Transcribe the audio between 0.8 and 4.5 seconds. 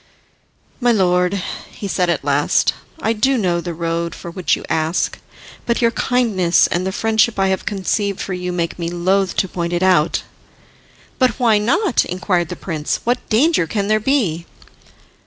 lord," he said at last, "I do know the road for